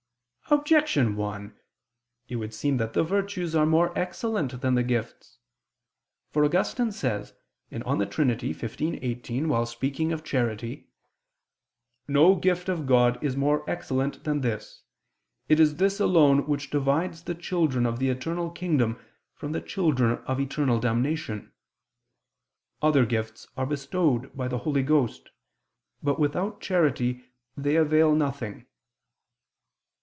Objection 0.49 1.15
1: 1.15 1.57
It 2.27 2.35
would 2.35 2.53
seem 2.53 2.75
that 2.75 2.91
the 2.91 3.05
virtues 3.05 3.55
are 3.55 3.65
more 3.65 3.97
excellent 3.97 4.59
than 4.59 4.75
the 4.75 4.83
gifts. 4.83 5.37
For 6.29 6.43
Augustine 6.43 6.91
says 6.91 7.31
(De 7.69 7.79
Trin. 8.05 8.27
xv, 8.27 8.99
18) 9.01 9.47
while 9.47 9.65
speaking 9.65 10.11
of 10.11 10.25
charity: 10.25 10.89
"No 12.05 12.35
gift 12.35 12.67
of 12.67 12.85
God 12.85 13.17
is 13.23 13.37
more 13.37 13.63
excellent 13.69 14.25
than 14.25 14.41
this. 14.41 14.83
It 15.47 15.57
is 15.57 15.77
this 15.77 16.01
alone 16.01 16.45
which 16.47 16.69
divides 16.69 17.23
the 17.23 17.35
children 17.35 17.85
of 17.85 17.99
the 17.99 18.09
eternal 18.09 18.49
kingdom 18.51 18.99
from 19.33 19.53
the 19.53 19.61
children 19.61 20.17
of 20.25 20.41
eternal 20.41 20.81
damnation. 20.81 21.53
Other 22.81 23.05
gifts 23.05 23.47
are 23.55 23.65
bestowed 23.65 24.35
by 24.35 24.49
the 24.49 24.57
Holy 24.57 24.83
Ghost, 24.83 25.29
but, 26.03 26.19
without 26.19 26.59
charity, 26.59 27.23
they 27.55 27.77
avail 27.77 28.13
nothing." 28.13 28.65